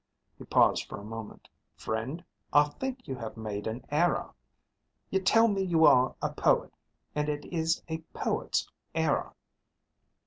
[0.35, 1.47] He paused for a moment.
[1.75, 4.33] "Friend, I think you have made an error;
[5.11, 6.73] you tell me you are a poet,
[7.13, 9.35] and it is a poet's error.